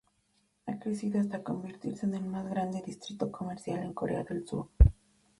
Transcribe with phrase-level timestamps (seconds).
[0.65, 4.69] Ha crecido hasta convertirse en el más grande distrito comercial en Corea del Sur.